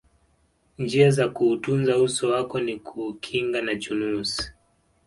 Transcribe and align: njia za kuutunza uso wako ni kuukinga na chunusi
njia 0.77 1.11
za 1.11 1.29
kuutunza 1.29 1.97
uso 1.97 2.29
wako 2.29 2.59
ni 2.59 2.79
kuukinga 2.79 3.61
na 3.61 3.75
chunusi 3.75 4.51